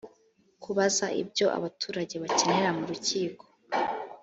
[0.63, 3.43] kubaza ibyo abaturage bakenera mu rukiko